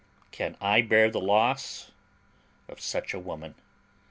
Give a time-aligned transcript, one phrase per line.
[0.31, 1.91] Can I bear the loss
[2.67, 3.53] of such a woman?